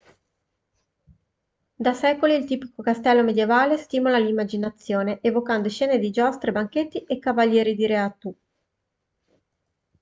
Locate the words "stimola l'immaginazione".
3.77-5.19